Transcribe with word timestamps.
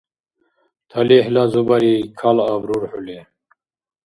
Талихӏла 0.89 1.43
зубари 1.51 1.93
калаб 2.19 2.61
рурхӏули. 2.67 3.17